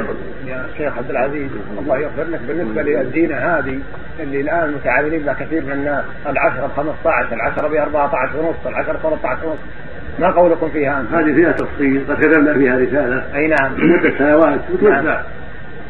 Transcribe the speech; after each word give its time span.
تفضل 0.00 0.16
يا 0.46 0.66
شيخ 0.76 0.98
عبد 0.98 1.10
العزيز 1.10 1.50
الله 1.78 1.98
يغفر 1.98 2.24
لك 2.24 2.40
بالنسبة 2.48 2.82
للزينه 2.82 3.36
هذه 3.36 3.80
اللي 4.20 4.40
الآن 4.40 4.72
متعاملين 4.72 5.22
بها 5.22 5.34
كثير 5.34 5.64
من 5.64 5.72
الناس 5.72 6.04
العشره 6.26 6.66
ب 6.66 6.70
15 6.76 7.34
العشره 7.34 7.68
ب 7.68 7.74
14 7.74 8.38
ونص 8.38 8.66
العشره 8.66 8.98
13 8.98 9.46
ونص. 9.46 9.58
ما 10.18 10.30
قولكم 10.30 10.68
فيها 10.68 11.00
أنتم؟ 11.00 11.14
هذه 11.14 11.34
فيها 11.34 11.52
تفصيل 11.52 12.04
قد 12.08 12.16
كتبنا 12.16 12.54
فيها 12.54 12.78
رسالة. 12.78 13.24
أي 13.34 13.46
نعم. 13.46 13.72
مده 13.72 14.18
سنوات 14.18 14.60
وتوزع. 14.72 15.22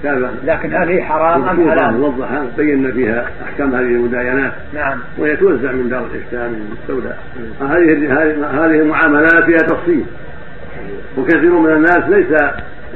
نعم. 0.05 0.27
لكن 0.45 0.75
هل 0.75 0.89
هي 0.89 1.03
حرام 1.03 1.49
أم 1.49 1.71
حلال؟ 1.71 2.01
موضحة 2.01 2.43
بينا 2.57 2.93
فيها 2.93 3.31
أحكام 3.45 3.75
هذه 3.75 3.81
المداينات. 3.81 4.53
نعم. 4.75 4.99
وهي 5.19 5.37
توزع 5.37 5.73
من 5.73 5.89
دار 5.89 6.07
الافتاء 6.07 6.49
من 6.49 6.77
السوداء 6.83 7.19
هذه 7.61 8.13
هذه 8.65 8.81
المعاملات 8.81 9.45
فيها 9.45 9.59
تفصيل. 9.59 10.05
وكثير 11.19 11.59
من 11.59 11.71
الناس 11.71 12.09
ليس 12.09 12.41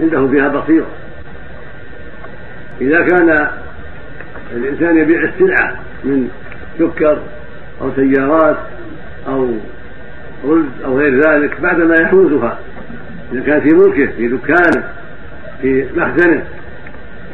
عنده 0.00 0.29
فيها 0.29 0.48
بصيرة. 0.48 0.86
إذا 2.80 3.02
كان 3.02 3.48
الإنسان 4.52 4.98
يبيع 4.98 5.23
السلعة 5.23 5.77
من 6.05 6.29
سكر 6.79 7.19
أو 7.80 7.91
سيارات 7.97 8.57
أو 9.29 9.55
رز 10.45 10.65
أو 10.85 10.98
غير 10.98 11.21
ذلك 11.21 11.61
بعدما 11.61 11.95
يحوزها. 12.02 12.59
إذا 13.33 13.41
كان 13.41 13.61
في 13.61 13.77
ملكه 13.77 14.12
في 14.16 14.29
دكانه 14.29 14.88
في 15.62 15.87
مخزنه 15.97 16.45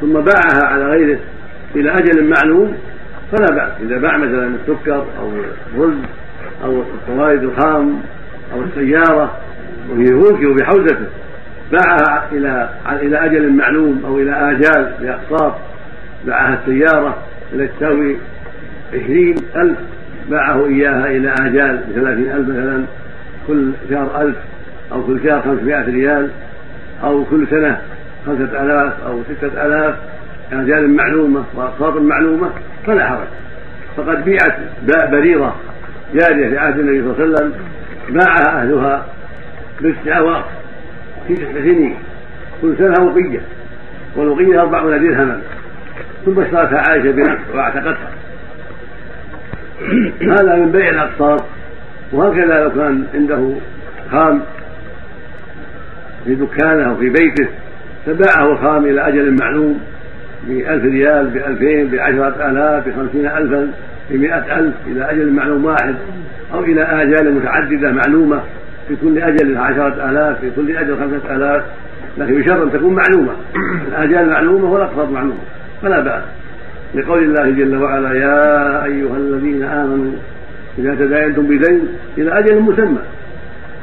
ثم 0.00 0.12
باعها 0.12 0.66
على 0.66 0.84
غيره 0.84 1.18
إلى 1.76 1.90
أجل 1.90 2.30
معلوم 2.30 2.76
فلا 3.32 3.54
بأس. 3.54 3.72
إذا 3.80 3.98
باع 3.98 4.16
مثلا 4.16 4.46
السكر 4.46 5.06
أو 5.18 5.30
الرز 5.74 5.98
أو 6.64 6.82
الفوائد 6.82 7.42
الخام 7.42 8.00
أو 8.52 8.62
السيارة 8.62 9.40
وفي 9.90 10.14
ملكه 10.14 10.50
وبحوزته 10.50 11.06
باعها 11.72 12.28
إلى 12.32 12.70
إلى 13.02 13.24
أجل 13.24 13.52
معلوم 13.52 14.02
أو 14.06 14.18
إلى 14.18 14.32
اجال 14.50 14.92
باقساط 15.00 15.54
باعها 16.26 16.58
السيارة 16.58 17.16
التي 17.52 17.76
تساوي 17.76 18.16
عشرين 18.94 19.36
ألف. 19.56 19.78
باعه 20.30 20.66
إياها 20.66 21.06
إلى 21.06 21.34
آجال 21.40 21.84
بثلاثين 21.90 22.30
ألف 22.30 22.48
مثلا. 22.48 22.84
كل 23.46 23.70
شهر 23.90 24.22
ألف 24.22 24.36
أو 24.92 25.02
كل 25.06 25.20
شهر 25.24 25.42
خمسمائة 25.42 25.84
ريال 25.84 26.30
أو 27.04 27.24
كل 27.24 27.46
سنة 27.50 27.80
خمسة 28.26 28.62
آلاف 28.64 28.92
أو 29.06 29.22
ستة 29.22 29.66
آلاف. 29.66 29.94
آجال 30.52 30.96
معلومة 30.96 31.44
وأقساط 31.54 31.96
معلومة 31.96 32.50
فلا 32.86 33.06
حرج. 33.06 33.28
فقد 33.96 34.24
بيعت 34.24 34.58
بريرة 35.10 35.56
جارية 36.14 36.48
في 36.48 36.58
عهد 36.58 36.78
النبي 36.78 37.02
صلى 37.02 37.24
الله 37.24 37.36
عليه 37.38 37.46
وسلم. 37.46 37.52
باعها 38.08 38.62
أهلها 38.62 39.06
بالسعوات 39.80 40.44
في 41.28 41.34
تسع 41.34 41.52
سنين 41.52 41.96
كل 42.62 42.76
سنة 42.78 43.06
وقية 43.06 43.40
والوقية 44.16 44.60
أربعون 44.60 44.90
درهما 44.90 45.40
ثم 46.24 46.40
اشترتها 46.40 46.78
عائشة 46.88 47.10
بنفسها 47.10 47.54
واعتقتها 47.54 48.10
هذا 50.38 50.56
من 50.56 50.72
بيع 50.72 50.90
الأقساط 50.90 51.44
وهكذا 52.12 52.60
لو 52.62 52.70
كان 52.70 53.04
عنده 53.14 53.50
خام 54.10 54.42
في 56.24 56.34
دكانه 56.34 56.90
أو 56.90 56.96
في 56.96 57.08
بيته 57.08 57.48
فباعه 58.06 58.52
الخام 58.52 58.84
إلى 58.84 59.08
أجل 59.08 59.36
معلوم 59.40 59.80
بألف 60.48 60.84
ريال 60.84 61.26
بألفين 61.26 61.88
بعشرة 61.88 62.50
آلاف 62.50 62.88
بخمسين 62.88 63.26
ألفا 63.26 63.72
بمئة 64.10 64.58
ألف 64.58 64.74
إلى 64.86 65.10
أجل 65.10 65.32
معلوم 65.32 65.64
واحد 65.64 65.94
أو 66.52 66.64
إلى 66.64 66.82
آجال 66.82 67.34
متعددة 67.34 67.92
معلومة. 67.92 68.40
في 68.88 68.96
كل 69.02 69.18
أجل 69.18 69.56
عشرة 69.56 70.10
آلاف 70.10 70.40
في 70.40 70.50
كل 70.56 70.76
أجل 70.76 70.96
خمسة 70.96 71.36
آلاف 71.36 71.64
لكن 72.18 72.34
بشرط 72.34 72.62
أن 72.62 72.72
تكون 72.72 72.94
معلومة. 72.94 73.32
الآجال 73.88 74.28
معلومة 74.28 74.72
والأقساط 74.72 75.10
معلومة. 75.10 75.38
فلا 75.82 76.00
بأس. 76.00 76.22
لقول 76.94 77.22
الله 77.22 77.50
جل 77.50 77.76
وعلا 77.76 78.12
يا 78.12 78.84
أيها 78.84 79.16
الذين 79.16 79.62
آمنوا 79.62 80.12
إذا 80.78 80.94
تداينتم 80.94 81.42
بدين 81.42 81.88
إلى 82.18 82.38
أجل 82.38 82.60
مسمى 82.60 82.98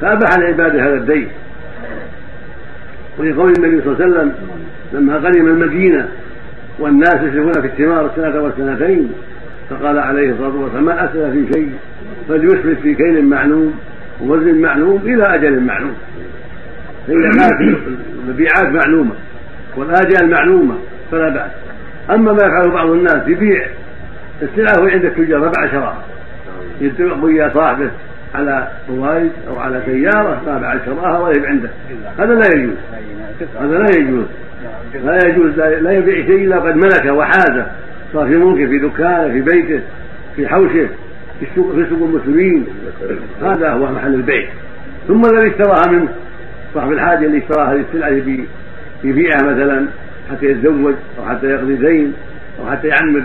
فأباح 0.02 0.38
لعباده 0.38 0.88
هذا 0.88 0.94
الدين. 0.94 1.28
ولقول 3.20 3.54
النبي 3.58 3.82
صلى 3.82 3.94
الله 3.94 4.06
عليه 4.06 4.14
وسلم 4.16 4.34
لما 4.94 5.16
قدم 5.16 5.48
المدينة 5.48 6.08
والناس 6.80 7.16
يشركون 7.16 7.54
في 7.54 7.68
الثمار 7.68 8.06
السنة 8.06 8.42
والسنتين 8.42 9.12
فقال 9.70 10.00
عليه 10.00 10.32
الصلاة 10.32 10.56
والسلام 10.56 10.86
من 10.86 10.92
أسلف 10.92 11.32
في 11.32 11.54
شيء 11.54 11.72
فليسلف 12.30 12.82
في 12.82 12.96
كيل 12.96 13.26
معلوم. 13.26 13.74
ووزن 14.22 14.62
معلوم 14.62 15.02
إلى 15.06 15.24
أجل 15.36 15.60
معلوم 15.60 15.96
فإذا 17.08 17.50
المبيعات 18.24 18.86
معلومة 18.86 19.12
والآجال 19.78 20.30
معلومة 20.30 20.76
فلا 21.12 21.30
بأس. 21.30 21.52
أما 22.10 22.34
ما 22.34 22.40
يفعله 22.46 22.74
بعض 22.74 22.90
الناس 22.90 23.28
يبيع 23.28 23.68
السلعة 24.42 24.84
وهي 24.84 24.92
عند 24.92 25.06
التجار 25.06 25.40
ما 25.40 25.52
بعد 25.58 25.70
شراء. 25.72 26.04
يتفق 26.82 27.24
ويا 27.24 27.52
صاحبه 27.54 27.92
على 28.36 28.68
فوائد 28.88 29.32
أو 29.48 29.60
على 29.60 29.82
سيارة 29.86 30.42
ما 30.46 30.58
بعد 30.58 30.80
شراها 30.86 31.20
ولا 31.20 31.38
يبيع 31.38 31.50
عنده. 31.50 31.70
هذا 32.20 32.34
لا 32.36 32.50
يجوز. 32.56 32.76
هذا 33.62 33.78
لا 33.78 33.88
يجوز. 33.98 34.26
لا 35.06 35.20
يجوز 35.28 35.60
لا 35.60 35.92
يبيع 35.92 36.26
شيء 36.26 36.46
إلا 36.46 36.60
قد 36.60 36.76
ملكه 36.76 37.14
وحازه 37.14 37.66
صار 38.14 38.28
في 38.28 38.36
ملكه 38.36 38.66
في 38.68 38.80
دكانه 38.80 39.34
في 39.34 39.42
بيته 39.42 39.84
في 40.36 40.48
حوشه 40.48 40.88
في 41.40 41.46
سوق 41.56 42.04
المسلمين. 42.04 42.68
هذا 43.42 43.70
هو 43.70 43.92
محل 43.92 44.14
البيع. 44.14 44.50
ثم 45.08 45.22
الذي 45.34 45.48
اشتراها 45.48 45.92
منه 45.92 46.10
صاحب 46.74 46.92
الحاجة 46.92 47.26
اللي 47.26 47.38
اشترى 47.38 47.64
هذه 47.64 47.86
السلعة 47.90 48.10
يبيعها 49.04 49.44
مثلا 49.44 49.88
حتى 50.32 50.46
يتزوج 50.46 50.96
أو 51.20 51.26
حتى 51.26 51.48
يقضي 51.48 51.76
دين 51.76 52.14
أو 52.60 52.72
حتى 52.72 52.88
يعمر 52.88 53.24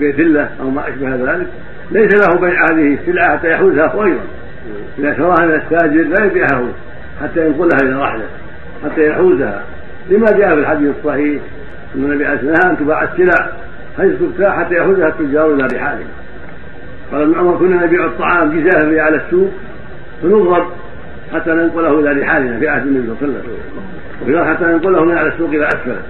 بيت 0.00 0.20
الله 0.20 0.50
أو 0.60 0.70
ما 0.70 0.88
أشبه 0.88 1.14
ذلك. 1.14 1.46
ليس 1.90 2.14
له 2.14 2.40
بيع 2.40 2.64
هذه 2.72 2.98
السلعة 3.00 3.38
حتى 3.38 3.50
يحوزها 3.50 3.86
هو 3.86 4.04
أيضا 4.04 4.24
إذا 4.98 5.16
شراها 5.16 5.46
من 5.46 5.54
التاجر 5.54 6.02
لا 6.02 6.24
يبيعها 6.26 6.68
حتى 7.22 7.46
ينقلها 7.46 7.78
إلى 7.82 8.02
رحلة 8.02 8.24
حتى 8.84 9.08
يحوزها. 9.08 9.64
لما 10.10 10.26
جاء 10.26 10.54
في 10.54 10.60
الحديث 10.60 10.90
الصحيح 10.98 11.42
إن 11.96 12.04
النبي 12.04 12.26
عليه 12.26 12.52
ان 12.66 12.76
تباع 12.78 13.02
السلع 13.02 13.52
حيث 13.98 14.12
تبتاع 14.20 14.64
حتى 14.64 14.74
يحوزها 14.74 15.08
التجار 15.08 15.54
إلى 15.54 15.68
رحالهم؟ 15.74 16.08
قال 17.12 17.22
ابن 17.22 17.34
عمر 17.34 17.56
كنا 17.56 17.86
نبيع 17.86 18.04
الطعام 18.04 18.50
جزافا 18.50 19.02
على 19.02 19.16
السوق 19.16 19.50
فنضرب 20.22 20.66
حتى 21.34 21.50
ننقله 21.50 22.00
إلى 22.00 22.20
رحالنا 22.20 22.58
في 22.58 22.68
عهد 22.68 22.86
النبي 22.86 23.06
صلى 23.06 23.28
الله 23.28 23.40
عليه 23.40 24.38
وسلم. 24.38 24.54
حتى 24.54 24.64
ننقله 24.64 25.04
من 25.04 25.18
على 25.18 25.28
السوق 25.28 25.48
إلى 25.48 25.66
أسفله. 25.66 26.02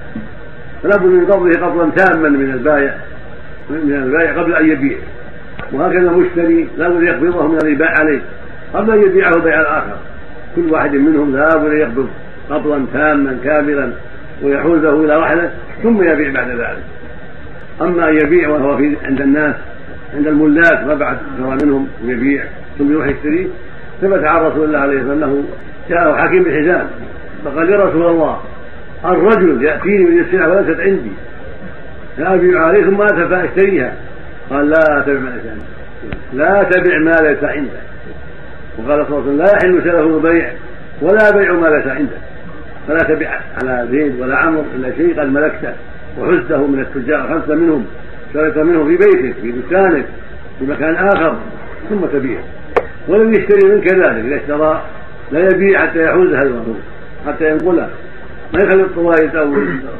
فلا 0.82 0.96
بد 0.96 1.06
من 1.06 1.26
قبضه 1.26 1.66
قبضا 1.66 1.90
تاما 1.96 2.28
من 2.28 2.50
البائع 2.50 2.94
من 3.70 3.92
البائع 3.92 4.42
قبل 4.42 4.54
أن 4.54 4.68
يبيع. 4.68 4.98
وهكذا 5.72 6.10
المشتري 6.10 6.68
لا 6.78 6.88
بد 6.88 7.02
يقبضه 7.02 7.48
من 7.48 7.58
الذي 7.62 7.74
باع 7.74 7.94
عليه. 8.00 8.20
قبل 8.74 8.90
أن 8.90 9.02
يبيعه 9.02 9.30
البيع 9.30 9.60
الآخر. 9.60 9.96
كل 10.56 10.70
واحد 10.70 10.94
منهم 10.94 11.36
لا 11.36 11.56
بد 11.56 11.72
يقبض 11.72 12.08
قبضا 12.50 12.86
تاما 12.92 13.38
كاملا 13.44 13.92
ويحوزه 14.42 15.04
إلى 15.04 15.16
رحلة 15.16 15.50
ثم 15.82 16.02
يبيع 16.02 16.32
بعد 16.32 16.48
ذلك. 16.48 16.84
أما 17.80 18.08
أن 18.10 18.14
يبيع 18.14 18.48
وهو 18.48 18.76
في 18.76 18.96
عند 19.04 19.20
الناس 19.20 19.54
عند 20.14 20.26
الملاك 20.26 20.86
ما 20.86 20.94
بعد 20.94 21.18
شرى 21.38 21.58
منهم 21.64 21.88
يبيع 22.04 22.44
ثم 22.78 22.92
يروح 22.92 23.06
يشتري. 23.06 23.50
ثبت 24.00 24.24
عن 24.24 24.42
رسول 24.42 24.64
الله 24.64 24.78
عليه 24.78 24.98
الصلاه 24.98 25.10
والسلام 25.10 25.30
أنه 25.30 25.44
جاءه 25.88 26.16
حكيم 26.16 26.42
بحزام 26.44 26.86
فقال 27.44 27.70
يا 27.70 27.76
رسول 27.76 28.06
الله 28.06 28.40
الرجل 29.04 29.64
يأتيني 29.64 30.04
من 30.04 30.18
السلعة 30.18 30.48
وليست 30.48 30.80
عندي. 30.80 31.10
فأبيع 32.16 32.60
عليه 32.60 32.84
ثم 32.84 33.02
أتى 33.02 33.28
فأشتريها. 33.28 33.94
قال 34.50 34.70
لا 34.70 35.04
تبع 35.06 35.18
ما 35.18 35.30
ليس 35.30 35.46
عندك. 35.46 35.64
لا 36.32 36.62
تبع 36.62 36.98
ما 36.98 37.28
ليس 37.28 37.44
عندك. 37.44 37.82
وقال 38.78 39.06
صلى 39.06 39.18
الله 39.18 39.22
عليه 39.22 39.24
وسلم 39.24 39.38
لا 39.38 39.44
يحل 39.44 39.82
سلف 39.82 40.26
البيع 40.26 40.52
ولا 41.02 41.30
بيع 41.30 41.52
ما 41.52 41.66
ليس 41.66 41.86
عندك. 41.86 42.20
فلا 42.88 42.98
تبع 42.98 43.40
على 43.62 43.88
زيد 43.90 44.20
ولا 44.20 44.36
عمرو 44.36 44.64
إلا 44.76 44.96
شيء 44.96 45.20
قد 45.20 45.26
ملكته 45.26 45.72
وحزته 46.18 46.66
من 46.66 46.80
التجار 46.80 47.28
خمسة 47.28 47.54
منهم. 47.54 47.86
اشتريت 48.30 48.58
منهم 48.58 48.88
في 48.88 48.96
بيتك 48.96 49.36
في 49.42 49.52
دكانك 49.52 50.06
في 50.58 50.64
مكان 50.66 50.94
آخر 50.94 51.36
ثم 51.90 52.06
تبيع 52.06 52.40
ولم 53.08 53.34
يشتري 53.34 53.68
منك 53.68 53.92
ذلك 53.92 54.24
إذا 54.24 54.36
اشترى 54.36 54.82
لا 55.32 55.40
يبيع 55.40 55.80
حتى 55.86 56.04
يحوزها 56.04 56.42
المفروض 56.42 56.80
حتى 57.26 57.50
ينقلها 57.50 57.90
ما 58.54 58.64
يخلي 58.64 58.82
الطوايت 58.82 59.34
أو 59.34 59.54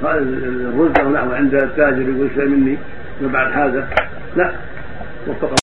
الرز 0.05 0.93
أو 1.01 1.11
نحو 1.13 1.33
عند 1.33 1.55
التاجر 1.55 2.03
يقول 2.03 2.27
اشتري 2.27 2.47
مني 2.47 2.79
بعد 3.23 3.53
هذا. 3.53 3.89
لا 4.37 4.53
وفق 5.29 5.55